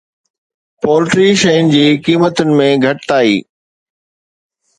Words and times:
poultry 0.85 1.27
شين 1.41 1.69
جي 1.73 1.83
قيمتن 2.07 2.49
۾ 2.63 2.67
گهٽتائي 2.87 3.37